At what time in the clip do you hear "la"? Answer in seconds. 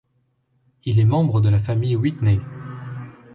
1.49-1.59